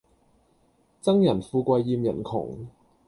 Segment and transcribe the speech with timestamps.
[1.03, 2.65] 憎人富貴厭人窮